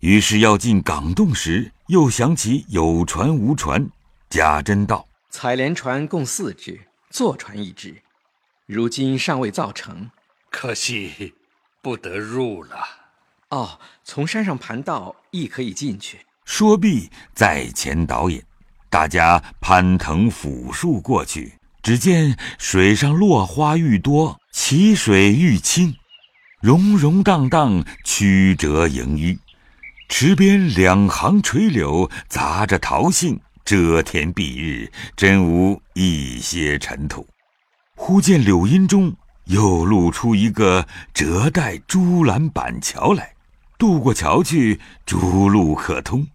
[0.00, 3.86] 于是要进港洞时，又想起有船无船。
[4.30, 6.80] 贾珍道：“采莲船共四只，
[7.10, 8.02] 坐船一只，
[8.64, 10.10] 如今尚未造成，
[10.50, 11.34] 可惜
[11.82, 12.76] 不得入了。”
[13.50, 16.20] 哦，从山上盘道亦可以进去。
[16.46, 18.42] 说毕，在前导引，
[18.88, 21.54] 大家攀藤抚树过去。
[21.82, 25.96] 只见水上落花愈多，其水愈清，
[26.60, 29.38] 溶溶荡荡，曲折盈淤。
[30.10, 37.26] 池边两行垂柳杂着桃杏，遮天蔽日，真无一些尘土。
[37.94, 43.32] 忽见柳荫中又露出一个折带朱栏板桥来，
[43.78, 46.26] 渡过桥去，逐路可通。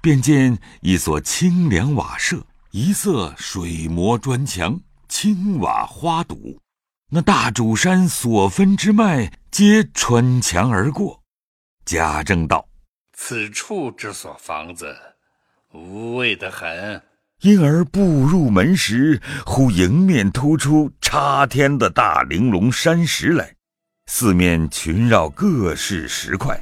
[0.00, 2.46] 便见一所清凉瓦舍。
[2.70, 6.58] 一色水磨砖墙，青瓦花堵，
[7.10, 11.20] 那大主山所分之脉，皆穿墙而过。
[11.84, 12.66] 贾政道
[13.24, 14.96] ：“此处之所房子，
[15.72, 17.00] 无味得很。”
[17.42, 23.54] 因而步入门时，忽迎面突出插天的大玲珑山石来，
[24.06, 26.60] 四面群绕各式石块，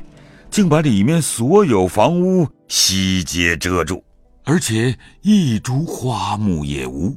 [0.50, 4.04] 竟把里面所有房屋悉皆遮住。
[4.44, 7.16] 而且一株花木也无，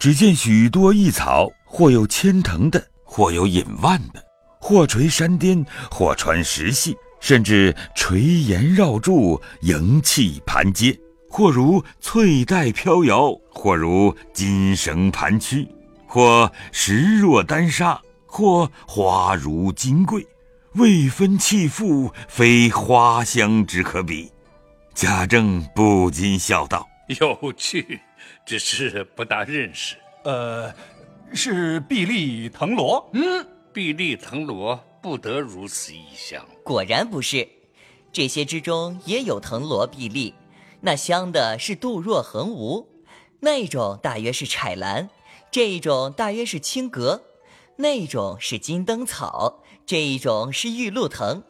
[0.00, 4.24] 只见许多异草，或有牵藤的，或有引蔓的，
[4.58, 15.68] 或垂山巅，或穿石隙，甚至垂檐绕柱，迎气盘阶；或如翠带飘摇，或如金绳盘曲，
[16.06, 20.26] 或石若丹砂，或花如金桂，
[20.74, 24.30] 未分气妇，非花香之可比。
[24.94, 26.86] 贾政不禁笑道
[27.20, 28.00] ：“有趣，
[28.44, 29.96] 只是不大认识。
[30.24, 30.72] 呃，
[31.32, 33.08] 是碧丽藤萝。
[33.12, 36.44] 嗯，碧丽藤萝不得如此异香。
[36.64, 37.48] 果然不是，
[38.12, 40.34] 这些之中也有藤萝碧丽，
[40.80, 42.86] 那香的是杜若横无，
[43.40, 45.08] 那种大约是彩兰，
[45.50, 47.22] 这一种大约是青格，
[47.76, 51.42] 那一种是金灯草，这一种是玉露藤，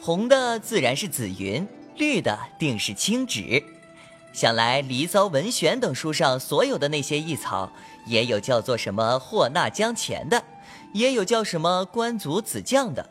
[0.00, 1.66] 红的自然是紫云。”
[1.96, 3.62] 绿的定是青芷，
[4.32, 7.70] 想来《离骚》《文选》等书上所有的那些异草，
[8.06, 10.42] 也有叫做什么霍纳江钱的，
[10.92, 13.10] 也有叫什么关祖子将的，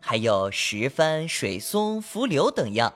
[0.00, 2.94] 还有石帆、水松、浮柳等样，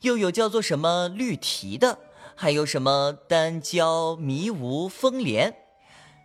[0.00, 1.98] 又有叫做什么绿提的，
[2.34, 5.54] 还有什么丹椒、迷芜、风莲。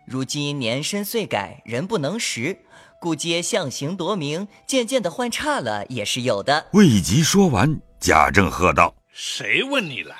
[0.06, 2.58] 如今年深岁改，人不能识，
[3.00, 6.66] 故皆象形夺名，渐渐的换差了，也是有的。
[6.72, 7.80] 未及说完。
[8.00, 10.14] 贾政喝道：“谁问你来？”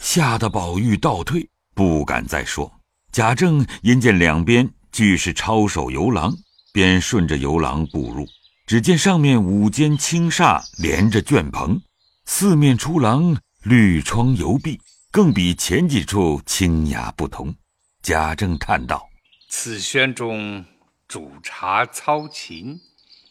[0.00, 2.72] 吓得宝玉倒退，不敢再说。
[3.12, 6.34] 贾政因见两边俱是抄手游廊，
[6.76, 8.28] 便顺着游廊步入。
[8.66, 11.80] 只见上面五间青厦连着卷棚，
[12.26, 14.78] 四面出廊，绿窗油壁，
[15.10, 17.54] 更比前几处清雅不同。
[18.02, 19.08] 贾政叹道
[19.48, 20.62] ：“此轩中
[21.08, 22.78] 煮茶操琴，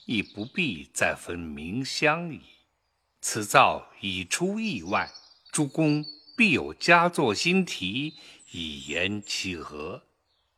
[0.08, 2.42] 亦不必再分明香矣。”
[3.22, 5.08] 此造已出意外，
[5.52, 6.04] 诸公
[6.36, 8.16] 必有佳作新题，
[8.52, 10.02] 以言其和，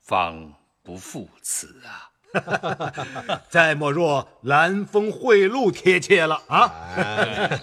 [0.02, 2.16] 方不负此啊！
[3.50, 6.72] 再莫若蓝风贿赂贴切了啊！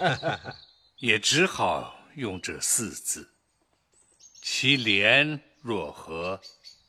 [0.99, 3.29] 也只好用这四字，
[4.41, 6.39] 其联若何？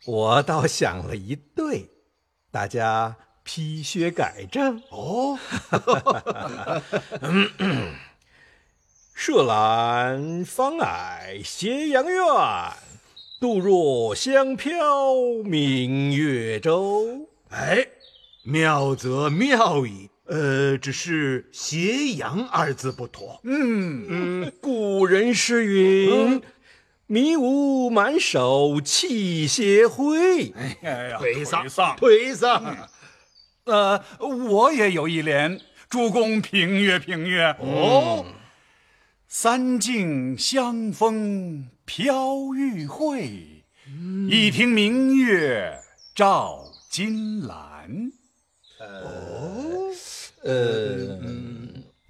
[0.06, 1.90] 我倒想了一对，
[2.50, 5.38] 大家批削改正哦。
[9.12, 12.22] 射兰芳矮斜阳院，
[13.40, 14.74] 渡若香飘
[15.44, 17.25] 明月洲。
[17.50, 17.86] 哎，
[18.44, 20.10] 妙则妙矣。
[20.26, 23.40] 呃，只是“斜阳”二字不妥。
[23.44, 26.42] 嗯嗯，古人诗云
[27.06, 30.50] ：“迷雾满手气血灰。”
[30.82, 32.88] 哎呀，颓丧，丧，颓丧。
[33.66, 38.26] 呃，我也有一联：“诸公平阅平阅。”哦。
[39.28, 43.64] 三径香风飘玉慧，
[44.28, 45.78] 一庭明月
[46.14, 46.65] 照
[46.96, 48.10] 金兰。
[48.80, 49.92] 哦，
[50.44, 51.20] 呃，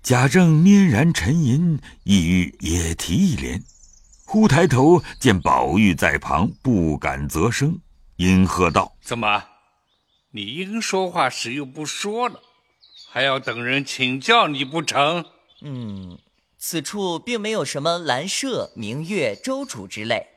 [0.01, 3.61] 贾政拈然沉吟，意欲也提一联，
[4.25, 7.81] 忽抬头见宝玉在旁，不敢啧声，
[8.15, 9.43] 因喝道：“怎么，
[10.31, 12.41] 你应说话时又不说了，
[13.11, 15.25] 还要等人请教你不成？”
[15.63, 16.17] 嗯。
[16.59, 20.29] 此处并没有什么兰舍、明月、周主之类。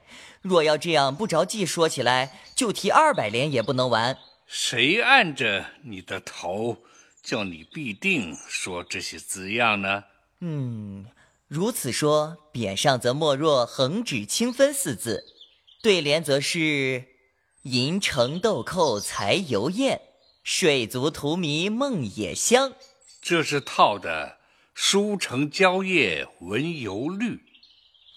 [0.41, 4.17] 若要这样不着记说起来，就提二百联也不能完。
[4.51, 6.77] 谁按着你的头，
[7.21, 10.05] 叫你必定说这些字样呢？
[10.39, 11.05] 嗯，
[11.47, 15.23] 如此说，匾上则莫若“横指清分”四字，
[15.83, 17.05] 对联则是
[17.61, 20.01] “银城豆蔻才油艳，
[20.43, 22.73] 水族荼蘼梦也香”。
[23.21, 24.39] 这是套的
[24.73, 27.43] “书城蕉叶闻油绿”，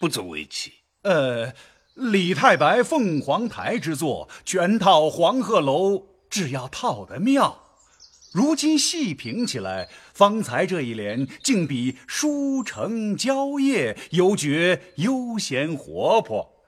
[0.00, 0.72] 不足为奇。
[1.02, 1.52] 呃，
[1.92, 7.58] 李太白凤凰台之作，全套黄鹤楼，只要套得妙。
[8.32, 16.64] 如今细品起来，方才这一联竟比“书城蕉叶”犹觉悠闲活泼，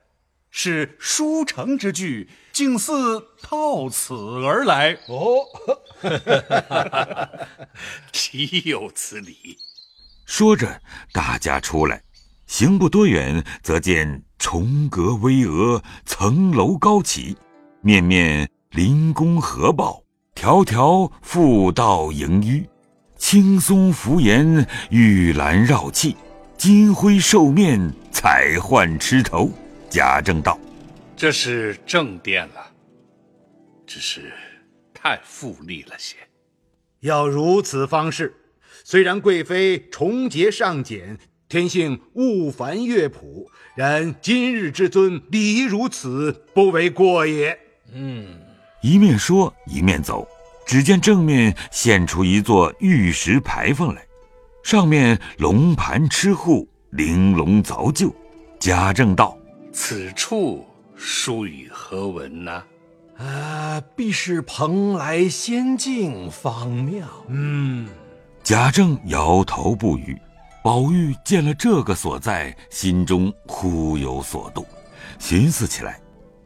[0.50, 2.92] 是书城之句，竟似
[3.40, 4.14] 套此
[4.44, 4.98] 而来。
[5.08, 5.46] 哦，
[8.12, 9.56] 岂有此理！
[10.26, 12.02] 说着，大家出来，
[12.46, 17.38] 行不多远，则见重阁巍峨，层楼高起，
[17.80, 20.02] 面面临宫合抱。
[20.34, 22.66] 条条复道盈纡，
[23.16, 26.16] 青松浮檐，玉兰绕砌，
[26.58, 29.48] 金辉兽面，彩幻螭头。
[29.88, 30.58] 贾政道
[31.16, 32.72] ：“这是正殿了，
[33.86, 34.32] 只是
[34.92, 36.16] 太富丽了些。
[36.98, 38.34] 要如此方式，
[38.82, 41.16] 虽然贵妃重节尚简，
[41.48, 47.56] 天性物繁乐朴，然今日之尊礼仪如此，不为过也。”
[47.94, 48.40] 嗯。
[48.84, 50.28] 一面说一面走，
[50.66, 54.06] 只见正面现出一座玉石牌坊来，
[54.62, 58.14] 上面龙盘螭户，玲珑凿就。
[58.60, 59.38] 贾政道
[59.72, 62.62] ：“此处书与何文呢
[63.16, 67.88] ？”“啊，必是蓬莱仙境方妙。”嗯。
[68.42, 70.14] 贾政摇头不语。
[70.62, 74.62] 宝玉见了这个所在，心中忽有所动，
[75.18, 75.98] 寻思起来。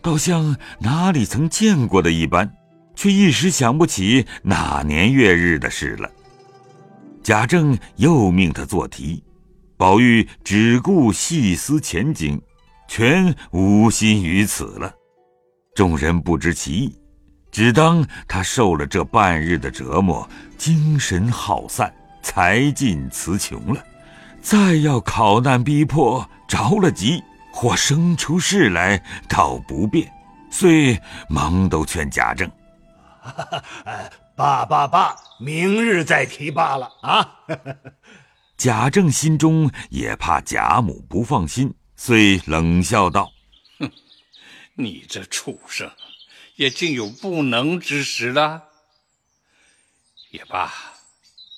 [0.08, 2.50] 倒像哪里曾见过的一般，
[2.96, 6.10] 却一时想不起哪年月日的事了。
[7.22, 9.22] 贾政又命他做题，
[9.76, 12.40] 宝玉只顾细思前景，
[12.88, 14.90] 全无心于此了。
[15.74, 16.98] 众人不知其意，
[17.50, 20.26] 只当他受了这半日的折磨，
[20.56, 23.84] 精神耗散，才尽词穷了。
[24.40, 27.22] 再要考难逼迫，着了急。
[27.60, 30.08] 或生出事来，倒不便，
[30.48, 30.96] 遂
[31.28, 32.48] 忙都劝贾政
[34.36, 37.40] ：“罢罢罢，明日再提罢了啊！”
[38.56, 43.28] 贾政心中也怕贾母不放心，遂冷笑道
[43.80, 43.90] ：“哼，
[44.74, 45.90] 你这畜生，
[46.54, 48.62] 也竟有不能之时了。
[50.30, 50.72] 也罢，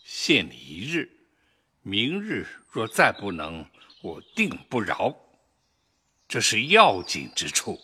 [0.06, 1.10] 限你一日，
[1.82, 3.66] 明日若再不能，
[4.00, 5.14] 我定不饶。”
[6.30, 7.80] 这是要紧之处，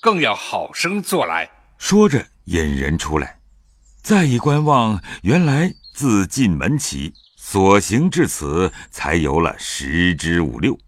[0.00, 1.50] 更要好生做来。
[1.76, 3.38] 说着，引人出来，
[4.00, 10.78] 再一观望，原来自进门起所行至此，才游了十之五六，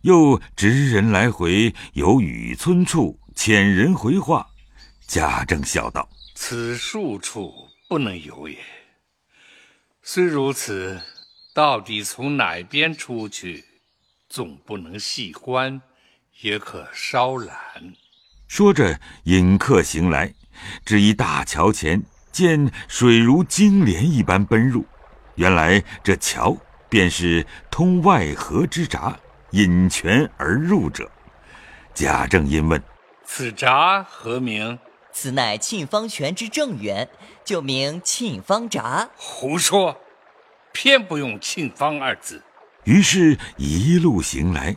[0.00, 4.44] 又直人来回，有雨村处遣人回话。
[5.06, 7.54] 贾政笑道：“此数处
[7.88, 8.58] 不能游也。
[10.02, 11.00] 虽如此，
[11.54, 13.64] 到底从哪边出去，
[14.28, 15.80] 总不能细观。”
[16.40, 17.56] 也可稍览。
[18.46, 20.32] 说着，引客行来，
[20.84, 24.86] 至一大桥前，见水如金莲一般奔入。
[25.34, 26.56] 原来这桥
[26.88, 29.18] 便是通外河之闸，
[29.50, 31.10] 引泉而入者。
[31.92, 32.82] 贾政因问
[33.24, 34.78] ：“此闸何名
[35.12, 37.08] ？”“此乃沁芳泉之正源，
[37.44, 39.10] 就名沁芳闸。
[39.18, 40.00] ”“胡说！
[40.72, 42.42] 偏不用‘沁芳’二字。”
[42.84, 44.76] 于是，一路行来。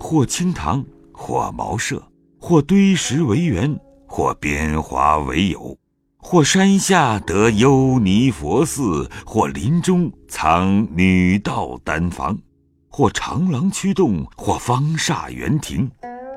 [0.00, 2.02] 或清塘，或茅舍，
[2.40, 3.78] 或堆石为园，
[4.08, 5.76] 或编华为友，
[6.18, 12.36] 或山下得幽尼佛寺，或林中藏女道丹房，
[12.88, 15.88] 或长廊曲洞，或方厦园亭。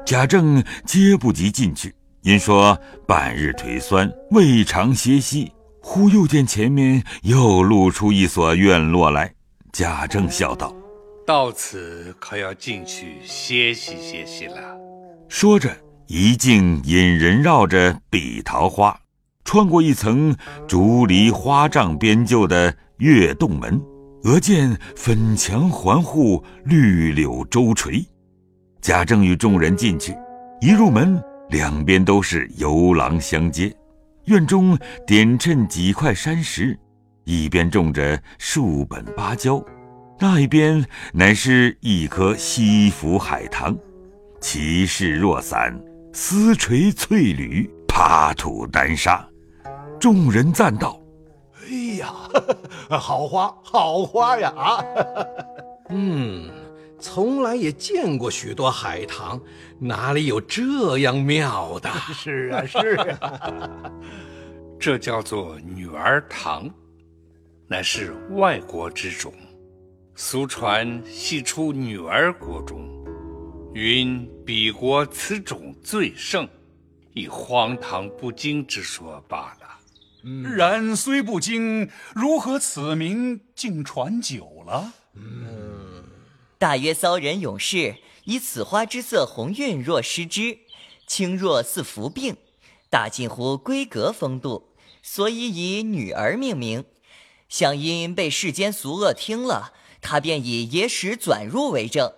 [0.05, 2.77] 贾政皆不及进去，因说
[3.07, 5.51] 半日腿酸，未尝歇息。
[5.81, 9.33] 忽又见前面又露出一所院落来，
[9.71, 10.73] 贾政笑道。
[11.25, 14.77] 到此可要进去歇息歇息了。
[15.29, 15.69] 说着，
[16.07, 18.99] 一径引人绕着碧桃花，
[19.45, 20.35] 穿过一层
[20.67, 23.81] 竹篱花帐编就的月洞门，
[24.23, 28.05] 俄见粉墙环护，绿柳周垂。
[28.81, 30.13] 贾政与众人进去，
[30.59, 33.73] 一入门，两边都是游廊相接，
[34.25, 34.77] 院中
[35.07, 36.77] 点衬几块山石，
[37.23, 39.63] 一边种着数本芭蕉。
[40.19, 43.77] 那一边乃是一棵西府海棠，
[44.39, 45.77] 其势若伞，
[46.13, 49.27] 丝垂翠缕，爬土丹砂。
[49.99, 50.99] 众人赞道
[51.67, 52.13] ：“哎呀，
[52.89, 54.85] 好花，好花呀！”啊，
[55.89, 56.49] 嗯，
[56.99, 59.41] 从来也见过许多海棠，
[59.79, 61.89] 哪里有这样妙的？
[62.13, 63.91] 是啊，是啊，
[64.79, 66.69] 这叫做女儿堂，
[67.67, 69.33] 乃是外国之种。
[70.15, 72.87] 俗传系出女儿国中，
[73.73, 76.47] 云彼国此种最盛，
[77.13, 80.49] 以荒唐不经之说罢了。
[80.55, 84.93] 然虽不经，如何此名竟传久了？
[86.59, 90.59] 大约骚人勇士以此花之色红晕若失之，
[91.07, 92.37] 轻若似服病，
[92.91, 94.69] 大近乎闺阁风度，
[95.01, 96.85] 所以以女儿命名。
[97.49, 102.11] 想因被世间俗恶听了，他便以野史转入为证，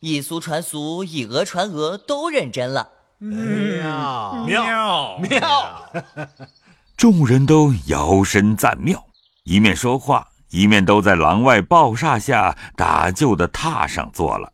[0.00, 2.90] 以俗传俗，以讹传讹，都认真了。
[3.18, 5.92] 妙妙妙！
[6.96, 9.06] 众人都摇身赞妙，
[9.44, 14.52] 一面说话，一面都在廊外抱煞下打旧的榻上坐了。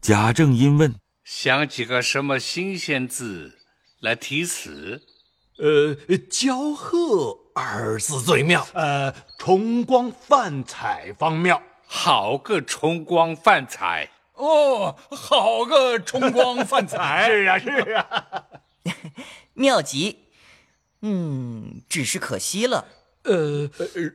[0.00, 3.58] 贾正因问想几个什么新鲜字
[4.00, 5.02] 来题词？
[5.58, 5.94] 呃，
[6.28, 8.66] 骄贺二字最妙。
[8.72, 11.62] 呃，重光泛彩方妙。
[11.94, 14.08] 好个重光泛彩！
[14.36, 17.28] 哦，好个冲光泛彩！
[17.28, 18.44] 是啊，是啊。
[19.52, 20.20] 妙极，
[21.02, 22.86] 嗯，只是可惜了。
[23.24, 23.68] 呃，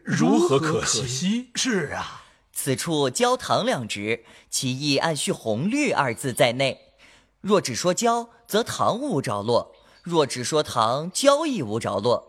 [0.04, 1.52] 如何可惜？
[1.54, 6.96] 是啊，此处“焦糖”两值，其意按续“红绿”二字在内。
[7.42, 12.28] 若只说“焦”，则糖无着落；若只说“糖”，焦亦无着落。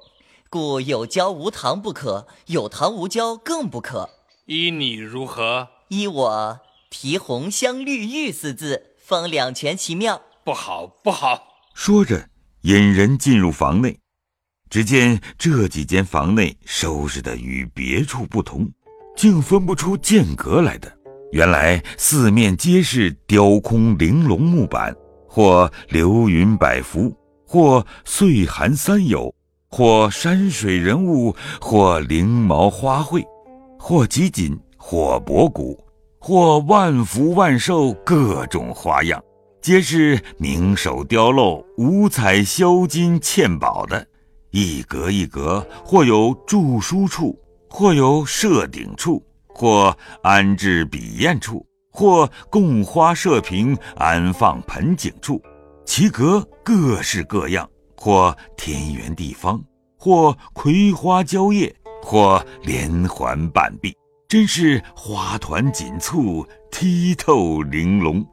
[0.51, 4.11] 故有焦无糖不可，有糖无焦更不可。
[4.51, 5.69] 依你如何？
[5.89, 10.23] 依我提“红香绿玉”四字，方两全其妙。
[10.43, 11.43] 不好，不好！
[11.75, 12.31] 说着，
[12.63, 13.99] 引人进入房内。
[14.71, 18.67] 只见这几间房内收拾的与别处不同，
[19.15, 20.91] 竟分不出间隔来的。
[21.31, 24.97] 原来四面皆是雕空玲珑木板，
[25.29, 27.15] 或流云百幅，
[27.47, 29.35] 或岁寒三友，
[29.69, 33.23] 或山水人物，或翎毛花卉，
[33.79, 35.79] 或集锦，或博古，
[36.19, 39.23] 或万福万寿，各种花样，
[39.63, 44.07] 皆是名手雕镂、五彩镶金嵌宝的。
[44.51, 47.39] 一格一格，或有著书处，
[47.71, 55.41] 或有设鼎处，或安置笔砚处，或供花设瓶、安放盆景处，
[55.87, 59.63] 其格各式各样，或天圆地方，
[59.99, 63.97] 或葵花蕉叶，或连环半壁，
[64.29, 68.27] 真是花团锦簇，剔透玲珑。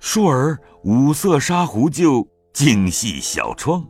[0.00, 3.86] 倏儿五色纱壶就精细小窗。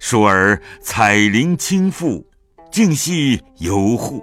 [0.00, 2.24] 倏儿彩绫轻覆，
[2.72, 4.20] 净系游户；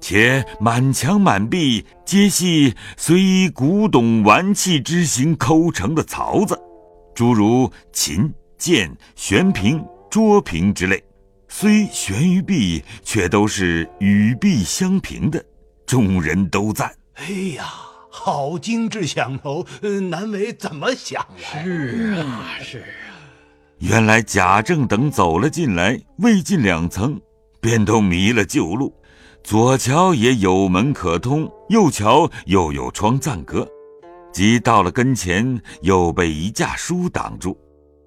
[0.00, 6.60] 且满墙满壁皆系随古董玩器之形抠成的槽子，
[7.14, 11.00] 诸如琴、剑、悬瓶、桌瓶之类，
[11.56, 15.40] 虽悬于壁，却都是与壁相平的。
[15.86, 17.64] 众人都赞：“哎呀，
[18.10, 19.64] 好精致响头，
[20.10, 23.14] 难为怎么想来？”是啊，是啊。
[23.78, 27.20] 原来贾政等走了进来，未进两层，
[27.60, 28.92] 便都迷了旧路。
[29.44, 33.64] 左瞧也有门可通，右瞧又有窗暂隔，
[34.32, 37.56] 即到了跟前，又被一架书挡住。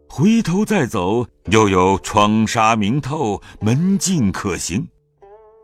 [0.10, 4.88] 回头再走，又有窗纱明透，门径可行。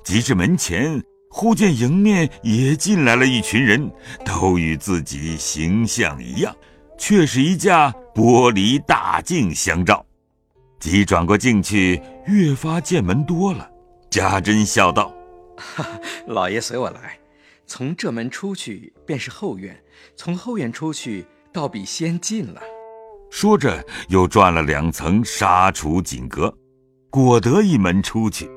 [0.03, 3.89] 及至门前，忽见迎面也进来了一群人，
[4.25, 6.55] 都与自己形象一样。
[6.95, 10.05] 却是一架玻璃大镜相照，
[10.79, 13.69] 即转过镜去，越发见门多了。
[14.09, 15.11] 贾珍笑道
[15.57, 15.85] ：“哈，
[16.27, 17.17] 老爷随我来，
[17.65, 19.81] 从这门出去便是后院，
[20.15, 22.61] 从后院出去倒比先进了。”
[23.35, 26.55] 说着，又转了两层纱橱锦阁，
[27.09, 28.47] 果得一门出去。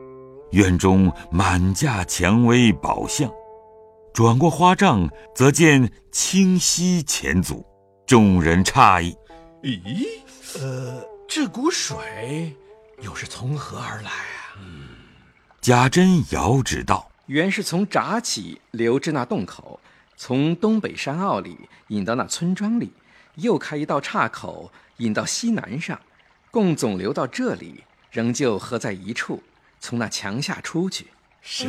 [0.50, 3.26] 院中满架蔷薇宝相，
[4.12, 7.64] 转过花帐，则见清溪前阻。
[8.06, 9.16] 众人诧异
[9.64, 10.06] ：“咦，
[10.60, 12.54] 呃，这股水
[13.00, 14.60] 又是从何而来啊？”
[15.62, 19.80] 贾珍遥指道：“原是从闸起流至那洞口，
[20.18, 21.56] 从东北山坳里
[21.88, 22.92] 引到那村庄里，
[23.36, 25.98] 又开一道岔口引到西南上，
[26.50, 29.42] 共总流到这里，仍旧合在一处，
[29.80, 31.08] 从那墙下出去。
[31.42, 31.68] 神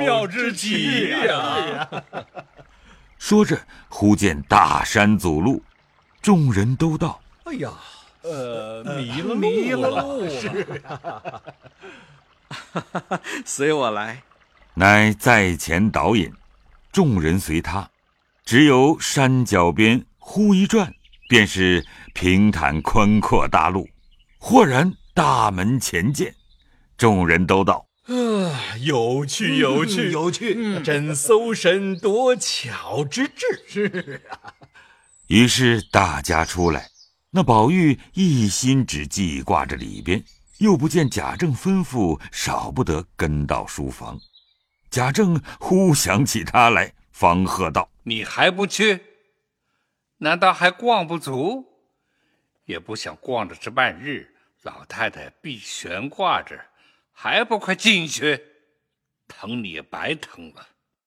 [0.00, 1.88] 妙之极呀！”
[3.18, 5.62] 说着，忽见大山阻路，
[6.20, 7.72] 众人都道：“哎呀，
[8.22, 11.42] 呃，迷了迷了路。”是啊，
[13.44, 14.22] 随我来。
[14.74, 16.32] 乃在前导引，
[16.92, 17.90] 众人随他。
[18.44, 20.92] 只有山脚边忽一转，
[21.26, 23.88] 便是平坦宽阔大路。
[24.36, 26.34] 豁然大门前见，
[26.98, 34.52] 众人都道：“啊，有趣有趣有趣，真搜神夺巧之至。”是啊。
[35.28, 36.88] 于是大家出来，
[37.30, 40.22] 那宝玉一心只记挂着里边，
[40.58, 44.20] 又不见贾政吩咐，少不得跟到书房。
[44.90, 49.00] 贾政忽想起他来，方喝道：“你还不去？
[50.18, 51.64] 难道还逛不足？
[52.64, 56.58] 也不想逛着这半日，老太太必悬挂着，
[57.12, 58.42] 还不快进去？
[59.28, 60.66] 疼你也白疼了。”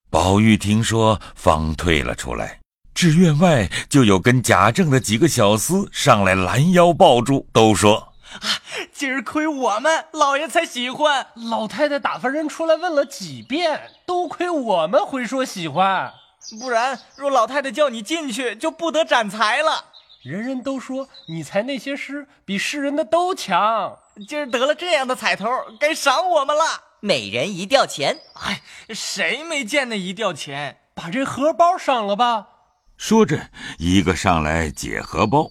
[0.10, 2.60] 宝玉听说，方退了出来。
[2.94, 11.28] 至院外，就有跟贾政的几个小厮上来拦腰抱住，都说：“啊，今儿亏我们老爷才喜欢。
[11.36, 16.14] 老太太打发人出来问了几遍，都亏我们回说喜欢。
[16.60, 19.86] 不然，若老太太叫你进去，就不得斩才了。
[20.22, 23.98] 人人都说你才那些诗比世人的都强。
[24.28, 25.48] 今儿得了这样的彩头，
[25.80, 26.64] 该赏我们了，
[27.00, 28.20] 每人一吊钱。
[28.34, 30.78] 哎，谁没见那一吊钱？
[30.94, 32.48] 把这荷包赏了吧。”
[32.98, 35.50] 说着，一个上来解荷包，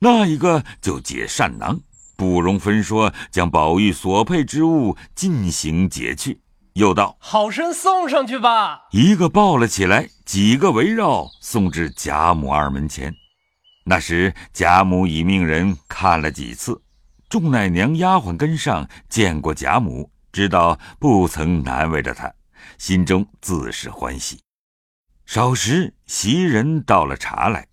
[0.00, 1.80] 那一个就解扇囊，
[2.16, 6.40] 不容分说，将宝玉所配之物尽行解去。
[6.74, 13.14] 又道：“好生送上去吧。”一个抱了起来，几个围绕送至贾母二门前。
[13.84, 16.80] 那时贾母已命人看了几次，
[17.28, 22.32] 众奶娘丫鬟跟上见过贾母，知道不曾难为着她，
[22.78, 24.40] 心中自是欢喜。
[25.26, 27.66] 少时，袭人倒了茶来，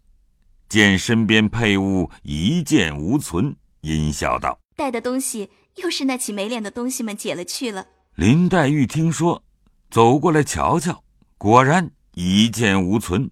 [0.69, 7.85] 见身边配物一件无存，阴笑道：“带的东西又是那起没脸的东西们解了去了。”
[8.17, 9.43] 林黛玉听说，
[9.91, 11.03] 走过来瞧瞧，
[11.37, 13.29] 果然一件无存，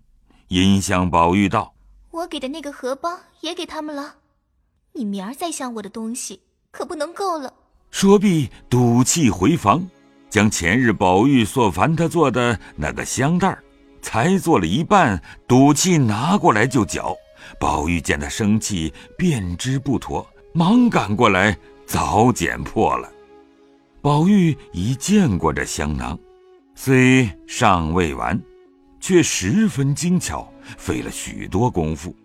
[0.50, 1.74] 因向宝玉道
[2.14, 4.14] ：“我给的那个荷包也给他们了，
[4.94, 7.52] 你明儿再想我的东西，可不能够了。”
[7.90, 9.84] 说毕，赌气回房，
[10.30, 13.64] 将前日宝玉所烦他做的那个香袋儿。
[14.04, 17.18] 才做了一半，赌气拿过来就搅。
[17.60, 23.12] 宝玉见他生气，便知不妥，忙赶过来，早剪破了。
[24.06, 26.16] 宝玉已见过这香囊，
[26.76, 28.40] 虽尚未完，
[29.00, 32.16] 却十分精巧，费了许多功夫。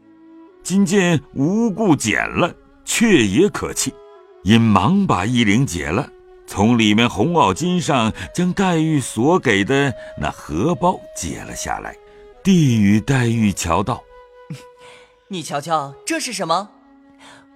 [0.63, 3.95] 今见无故剪了，却也可气，
[4.43, 6.07] 因忙把衣领解了。
[6.47, 9.91] 从里面红袄巾上将黛玉所给的
[10.21, 11.97] 那荷包解了下来，
[12.45, 14.05] 递与黛玉瞧道
[15.29, 16.73] ：“你瞧瞧这是什么？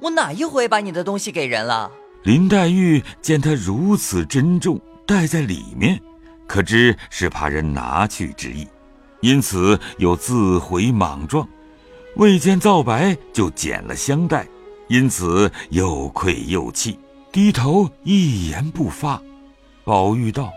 [0.00, 1.92] 我哪一回把你的东西给人了？”
[2.24, 6.00] 林黛玉见他如此珍重，带在里面，
[6.46, 8.66] 可知是怕人拿去之意，
[9.20, 11.46] 因此又自回莽撞，
[12.16, 14.46] 未见皂白就捡了香袋，
[14.88, 16.98] 因此又愧又气。
[17.30, 19.20] 低头一言不发，
[19.84, 20.50] 宝玉道：“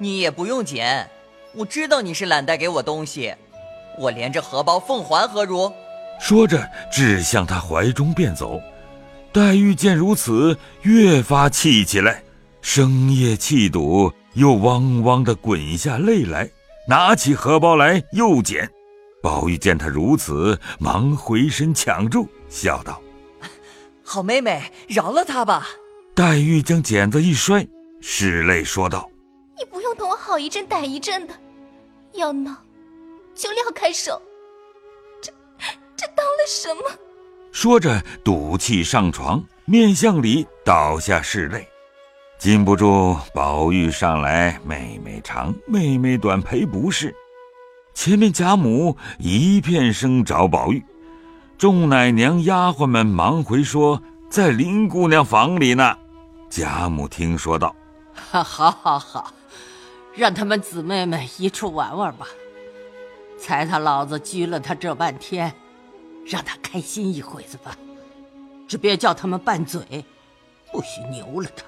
[0.00, 1.08] 你也不用捡，
[1.54, 3.32] 我知道你是懒带给我东西，
[3.96, 5.72] 我连着荷包奉还何如？”
[6.18, 8.60] 说着，指向他怀中便走。
[9.32, 12.22] 黛玉见如此，越发气起来，
[12.60, 16.50] 声夜气堵，又汪汪的滚下泪来，
[16.86, 18.70] 拿起荷包来又捡。
[19.22, 23.00] 宝玉见她如此，忙回身抢住，笑道
[24.04, 25.66] ：“好妹妹，饶了他吧。”
[26.14, 27.66] 黛玉将剪子一摔，
[28.02, 29.08] 拭泪说道
[29.56, 31.32] ：“你不用同我好一阵歹一阵的，
[32.12, 32.54] 要闹
[33.34, 34.20] 就撂开手。
[35.22, 35.32] 这
[35.96, 36.82] 这当了什么？”
[37.52, 41.68] 说着，赌气上床，面向里倒下拭泪。
[42.38, 47.14] 禁不住宝玉上来，妹妹长，妹妹短，赔不是。
[47.92, 50.82] 前面贾母一片声找宝玉，
[51.58, 55.94] 众奶娘丫鬟们忙回说，在林姑娘房里呢。
[56.48, 57.76] 贾母听说道
[58.16, 59.32] ：“好，好，好，
[60.14, 62.26] 让他们姊妹们一处玩玩吧。
[63.38, 65.52] 才他老子拘了他这半天，
[66.26, 67.76] 让他开心一会子吧。
[68.68, 70.04] 只别叫他们拌嘴，
[70.72, 71.64] 不许牛了他。”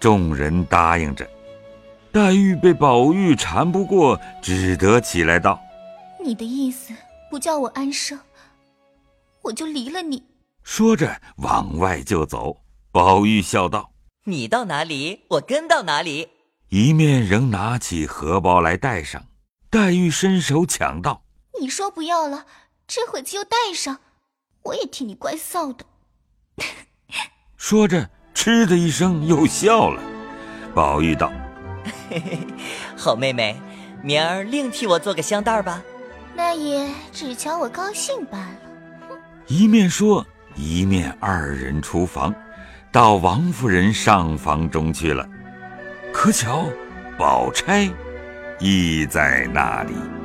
[0.00, 1.28] 众人答应着。
[2.12, 5.60] 黛玉被宝玉缠不过，只得起来道
[6.24, 6.94] ：“你的意思
[7.30, 8.18] 不叫我安生，
[9.42, 10.22] 我就离了你。”
[10.62, 12.56] 说着往外就走。
[12.92, 13.90] 宝玉笑道。
[14.26, 16.28] 你到哪里，我跟到哪里。
[16.68, 19.24] 一面仍拿起荷包来带上，
[19.68, 21.24] 黛玉伸手抢道
[21.60, 22.46] ：“你说不要了，
[22.86, 23.98] 这会子又带上
[24.62, 25.84] 我也替你怪臊的。
[27.56, 30.02] 说着嗤的一声又笑了
[30.74, 31.32] 宝玉道
[32.08, 32.38] 嘿 嘿
[32.96, 33.60] 好妹妹
[34.02, 35.82] 明儿另替我做个香袋吧。
[36.36, 38.56] 那也只瞧我高兴罢了。
[39.46, 42.34] 一面说一面二人出房
[42.90, 45.26] 到王夫人上房中去了。
[46.12, 46.68] 可巧
[47.18, 47.90] 宝钗
[48.58, 50.23] 亦在那里。